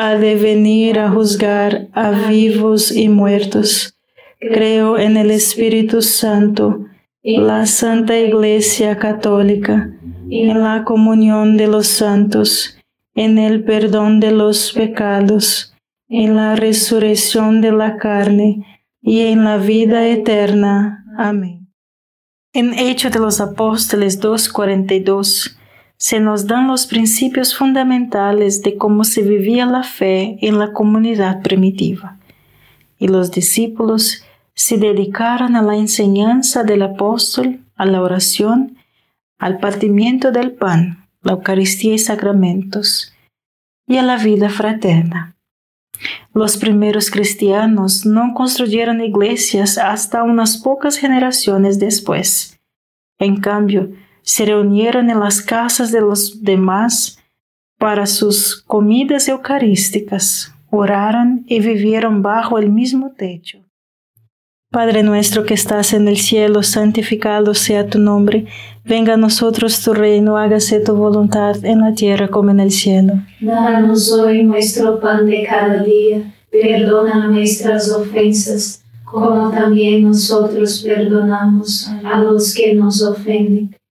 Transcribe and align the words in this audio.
ha 0.00 0.16
de 0.16 0.36
venir 0.36 1.00
a 1.00 1.10
juzgar 1.10 1.88
a 1.92 2.12
vivos 2.28 2.92
y 2.92 3.08
muertos. 3.08 3.98
Creo 4.38 4.96
en 4.96 5.16
el 5.16 5.32
Espíritu 5.32 6.02
Santo, 6.02 6.86
la 7.24 7.66
Santa 7.66 8.16
Iglesia 8.16 8.96
Católica, 8.96 9.90
en 10.30 10.62
la 10.62 10.84
comunión 10.84 11.56
de 11.56 11.66
los 11.66 11.88
santos, 11.88 12.78
en 13.16 13.38
el 13.38 13.64
perdón 13.64 14.20
de 14.20 14.30
los 14.30 14.72
pecados, 14.72 15.74
en 16.08 16.36
la 16.36 16.54
resurrección 16.54 17.60
de 17.60 17.72
la 17.72 17.96
carne 17.96 18.64
y 19.02 19.22
en 19.22 19.42
la 19.42 19.56
vida 19.56 20.06
eterna. 20.06 21.04
Amén. 21.18 21.72
En 22.52 22.72
Hechos 22.72 23.10
de 23.10 23.18
los 23.18 23.40
Apóstoles 23.40 24.22
2.42 24.22 25.57
se 25.98 26.20
nos 26.20 26.46
dan 26.46 26.68
los 26.68 26.86
principios 26.86 27.56
fundamentales 27.56 28.62
de 28.62 28.76
cómo 28.76 29.02
se 29.04 29.22
vivía 29.22 29.66
la 29.66 29.82
fe 29.82 30.38
en 30.40 30.58
la 30.58 30.72
comunidad 30.72 31.42
primitiva. 31.42 32.18
Y 32.98 33.08
los 33.08 33.32
discípulos 33.32 34.24
se 34.54 34.78
dedicaron 34.78 35.56
a 35.56 35.62
la 35.62 35.76
enseñanza 35.76 36.62
del 36.62 36.82
apóstol, 36.82 37.60
a 37.76 37.84
la 37.84 38.00
oración, 38.00 38.78
al 39.38 39.58
partimiento 39.58 40.30
del 40.30 40.52
pan, 40.52 41.08
la 41.22 41.32
Eucaristía 41.32 41.94
y 41.94 41.98
sacramentos, 41.98 43.12
y 43.86 43.96
a 43.96 44.02
la 44.02 44.16
vida 44.16 44.50
fraterna. 44.50 45.36
Los 46.32 46.56
primeros 46.56 47.10
cristianos 47.10 48.06
no 48.06 48.34
construyeron 48.34 49.00
iglesias 49.00 49.78
hasta 49.78 50.22
unas 50.22 50.58
pocas 50.58 50.96
generaciones 50.96 51.80
después. 51.80 52.58
En 53.18 53.40
cambio, 53.40 53.90
se 54.28 54.44
reunieron 54.44 55.08
en 55.08 55.20
las 55.20 55.40
casas 55.40 55.90
de 55.90 56.02
los 56.02 56.42
demás 56.42 57.18
para 57.78 58.04
sus 58.04 58.62
comidas 58.66 59.26
eucarísticas, 59.26 60.52
oraron 60.70 61.44
y 61.46 61.60
vivieron 61.60 62.20
bajo 62.20 62.58
el 62.58 62.70
mismo 62.70 63.10
techo. 63.16 63.64
Padre 64.70 65.02
nuestro 65.02 65.46
que 65.46 65.54
estás 65.54 65.94
en 65.94 66.08
el 66.08 66.18
cielo, 66.18 66.62
santificado 66.62 67.54
sea 67.54 67.88
tu 67.88 67.98
nombre, 67.98 68.44
venga 68.84 69.14
a 69.14 69.16
nosotros 69.16 69.82
tu 69.82 69.94
reino, 69.94 70.36
hágase 70.36 70.80
tu 70.80 70.94
voluntad 70.94 71.64
en 71.64 71.80
la 71.80 71.94
tierra 71.94 72.28
como 72.28 72.50
en 72.50 72.60
el 72.60 72.70
cielo. 72.70 73.14
Danos 73.40 74.12
hoy 74.12 74.42
nuestro 74.42 75.00
pan 75.00 75.24
de 75.24 75.46
cada 75.48 75.82
día, 75.82 76.34
perdona 76.50 77.28
nuestras 77.28 77.90
ofensas, 77.90 78.84
como 79.04 79.50
también 79.50 80.02
nosotros 80.02 80.82
perdonamos 80.86 81.88
a 82.04 82.20
los 82.20 82.54
que 82.54 82.74
nos 82.74 83.02
ofenden 83.02 83.77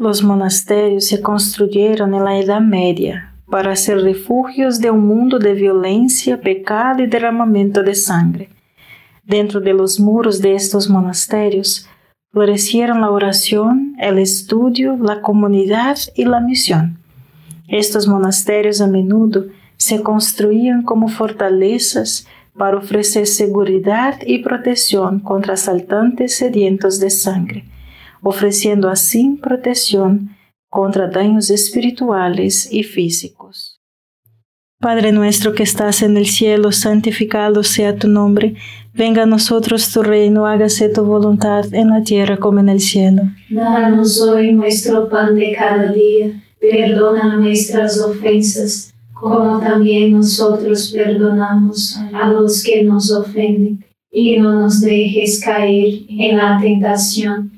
Los 0.00 0.22
monasterios 0.22 1.08
se 1.08 1.20
construyeron 1.20 2.14
en 2.14 2.22
la 2.22 2.38
Edad 2.38 2.60
Media 2.60 3.34
para 3.50 3.74
ser 3.74 4.00
refugios 4.02 4.78
de 4.78 4.92
un 4.92 5.08
mundo 5.08 5.40
de 5.40 5.54
violencia, 5.54 6.40
pecado 6.40 7.02
y 7.02 7.08
derramamiento 7.08 7.82
de 7.82 7.96
sangre. 7.96 8.48
Dentro 9.24 9.60
de 9.60 9.72
los 9.72 9.98
muros 9.98 10.40
de 10.40 10.54
estos 10.54 10.88
monasterios 10.88 11.88
florecieron 12.30 13.00
la 13.00 13.10
oración, 13.10 13.96
el 13.98 14.20
estudio, 14.20 14.96
la 14.98 15.20
comunidad 15.20 15.98
y 16.14 16.26
la 16.26 16.38
misión. 16.38 16.98
Estos 17.66 18.06
monasterios 18.06 18.80
a 18.80 18.86
menudo 18.86 19.46
se 19.78 20.04
construían 20.04 20.82
como 20.84 21.08
fortalezas 21.08 22.28
para 22.56 22.76
ofrecer 22.76 23.26
seguridad 23.26 24.20
y 24.24 24.44
protección 24.44 25.18
contra 25.18 25.54
asaltantes 25.54 26.36
sedientos 26.36 27.00
de 27.00 27.10
sangre 27.10 27.64
ofreciendo 28.22 28.88
así 28.88 29.38
protección 29.42 30.30
contra 30.68 31.08
daños 31.08 31.50
espirituales 31.50 32.70
y 32.72 32.82
físicos. 32.82 33.78
Padre 34.80 35.10
nuestro 35.10 35.54
que 35.54 35.64
estás 35.64 36.02
en 36.02 36.16
el 36.16 36.26
cielo, 36.26 36.70
santificado 36.70 37.64
sea 37.64 37.96
tu 37.96 38.06
nombre, 38.06 38.54
venga 38.94 39.24
a 39.24 39.26
nosotros 39.26 39.90
tu 39.90 40.04
reino, 40.04 40.46
hágase 40.46 40.88
tu 40.88 41.04
voluntad 41.04 41.64
en 41.74 41.88
la 41.90 42.04
tierra 42.04 42.36
como 42.36 42.60
en 42.60 42.68
el 42.68 42.80
cielo. 42.80 43.22
Danos 43.50 44.20
hoy 44.20 44.52
nuestro 44.52 45.08
pan 45.08 45.34
de 45.34 45.52
cada 45.52 45.90
día, 45.90 46.40
perdona 46.60 47.38
nuestras 47.38 48.00
ofensas, 48.00 48.94
como 49.12 49.58
también 49.58 50.12
nosotros 50.12 50.92
perdonamos 50.94 51.98
a 52.14 52.28
los 52.28 52.62
que 52.62 52.84
nos 52.84 53.10
ofenden, 53.10 53.84
y 54.12 54.38
no 54.38 54.60
nos 54.60 54.80
dejes 54.80 55.40
caer 55.44 56.02
en 56.08 56.36
la 56.36 56.58
tentación 56.60 57.57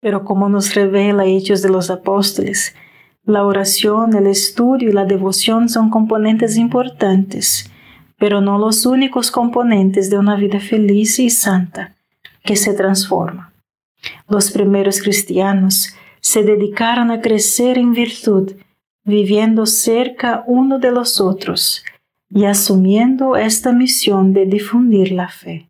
Pero 0.00 0.24
como 0.24 0.48
nos 0.48 0.74
revela 0.74 1.26
Hechos 1.26 1.62
de 1.62 1.68
los 1.68 1.90
Apóstoles, 1.90 2.74
la 3.24 3.44
oración, 3.44 4.14
el 4.16 4.26
estudio 4.26 4.88
y 4.88 4.92
la 4.92 5.04
devoción 5.04 5.68
son 5.68 5.90
componentes 5.90 6.56
importantes, 6.56 7.70
pero 8.18 8.40
no 8.40 8.58
los 8.58 8.86
únicos 8.86 9.30
componentes 9.30 10.10
de 10.10 10.18
una 10.18 10.36
vida 10.36 10.60
feliz 10.60 11.18
y 11.18 11.30
santa 11.30 11.96
que 12.44 12.56
se 12.56 12.74
transforma. 12.74 13.52
Los 14.28 14.50
primeros 14.50 15.00
cristianos 15.02 15.94
se 16.20 16.42
dedicaron 16.42 17.10
a 17.10 17.20
crecer 17.20 17.78
en 17.78 17.92
virtud, 17.92 18.52
viviendo 19.04 19.66
cerca 19.66 20.44
uno 20.46 20.78
de 20.78 20.90
los 20.90 21.20
otros 21.20 21.84
y 22.28 22.44
asumiendo 22.44 23.36
esta 23.36 23.72
misión 23.72 24.32
de 24.32 24.46
difundir 24.46 25.12
la 25.12 25.28
fe. 25.28 25.69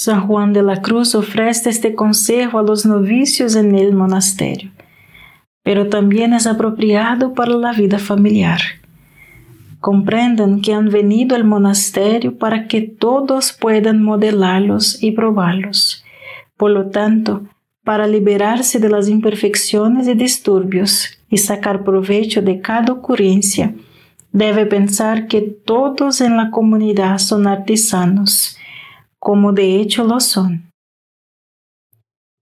San 0.00 0.28
Juan 0.28 0.52
de 0.52 0.62
la 0.62 0.80
Cruz 0.80 1.16
ofrece 1.16 1.70
este 1.70 1.96
consejo 1.96 2.60
a 2.60 2.62
los 2.62 2.86
novicios 2.86 3.56
en 3.56 3.74
el 3.74 3.96
monasterio, 3.96 4.70
pero 5.64 5.88
también 5.88 6.34
es 6.34 6.46
apropiado 6.46 7.34
para 7.34 7.56
la 7.56 7.72
vida 7.72 7.98
familiar. 7.98 8.60
Comprendan 9.80 10.60
que 10.60 10.72
han 10.72 10.88
venido 10.88 11.34
al 11.34 11.42
monasterio 11.42 12.38
para 12.38 12.68
que 12.68 12.82
todos 12.82 13.52
puedan 13.52 14.00
modelarlos 14.00 15.02
y 15.02 15.10
probarlos. 15.10 16.04
Por 16.56 16.70
lo 16.70 16.90
tanto, 16.90 17.48
para 17.82 18.06
liberarse 18.06 18.78
de 18.78 18.90
las 18.90 19.08
imperfecciones 19.08 20.06
y 20.06 20.14
disturbios 20.14 21.18
y 21.28 21.38
sacar 21.38 21.82
provecho 21.82 22.40
de 22.40 22.60
cada 22.60 22.92
ocurrencia, 22.92 23.74
debe 24.30 24.64
pensar 24.64 25.26
que 25.26 25.40
todos 25.40 26.20
en 26.20 26.36
la 26.36 26.52
comunidad 26.52 27.18
son 27.18 27.48
artesanos, 27.48 28.58
como 29.18 29.52
de 29.52 29.80
hecho 29.80 30.04
lo 30.04 30.20
son. 30.20 30.70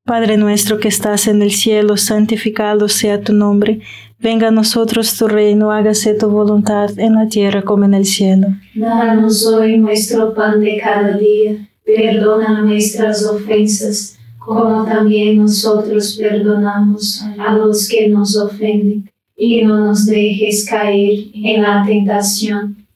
Padre 0.05 0.37
nuestro 0.37 0.79
que 0.79 0.89
estás 0.89 1.27
en 1.27 1.43
el 1.43 1.51
cielo, 1.51 1.97
santificado 1.97 2.89
sea 2.89 3.21
tu 3.21 3.33
nombre, 3.33 3.81
venga 4.21 4.49
a 4.49 4.53
nosotros 4.53 5.17
tu 5.17 5.27
reino, 5.27 5.73
hágase 5.73 6.15
tu 6.15 6.29
voluntad 6.29 6.97
en 6.99 7.15
la 7.15 7.29
tierra 7.29 7.63
como 7.63 7.85
en 7.85 7.95
el 7.95 8.05
cielo. 8.05 8.49
Danos 8.75 9.45
hoy 9.47 9.79
nuestro 9.79 10.33
pan 10.33 10.61
de 10.61 10.79
cada 10.79 11.17
día, 11.19 11.69
perdona 11.85 12.63
nuestras 12.63 13.25
ofensas 13.25 14.17
como 14.47 14.85
también 14.85 15.39
nosotros 15.39 16.17
perdonamos 16.21 17.21
a 17.37 17.53
los 17.55 17.89
que 17.89 18.09
nos 18.09 18.37
ofenden, 18.37 19.11
y 19.37 19.63
no 19.63 19.87
nos 19.87 20.07
dejes 20.07 20.65
caer 20.65 21.25
en 21.35 21.63
la 21.63 21.85
tentación, 21.85 22.86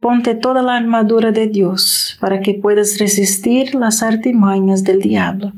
Ponte 0.00 0.36
toda 0.36 0.62
la 0.62 0.76
armadura 0.76 1.32
de 1.32 1.48
Dios 1.48 2.16
para 2.20 2.40
que 2.40 2.54
puedas 2.54 2.98
resistir 2.98 3.74
las 3.74 4.04
artimañas 4.04 4.84
del 4.84 5.00
diablo, 5.00 5.52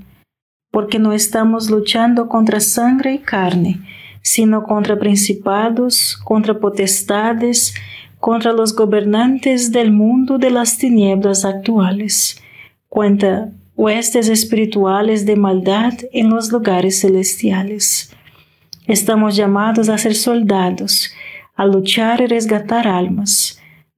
porque 0.70 0.98
no 0.98 1.12
estamos 1.12 1.68
luchando 1.68 2.26
contra 2.26 2.58
sangre 2.60 3.12
y 3.12 3.18
carne, 3.18 3.80
sino 4.22 4.62
contra 4.62 4.98
principados, 4.98 6.18
contra 6.24 6.58
potestades, 6.58 7.74
contra 8.18 8.54
los 8.54 8.74
gobernantes 8.74 9.72
del 9.72 9.92
mundo 9.92 10.38
de 10.38 10.50
las 10.50 10.78
tinieblas 10.78 11.44
actuales, 11.44 12.42
contra 12.88 13.50
huestes 13.76 14.30
espirituales 14.30 15.26
de 15.26 15.36
maldad 15.36 15.92
en 16.12 16.30
los 16.30 16.50
lugares 16.50 17.02
celestiales. 17.02 18.10
Estamos 18.86 19.36
llamados 19.36 19.90
a 19.90 19.98
ser 19.98 20.14
soldados, 20.14 21.12
a 21.56 21.66
luchar 21.66 22.22
y 22.22 22.26
resgatar 22.26 22.88
almas 22.88 23.59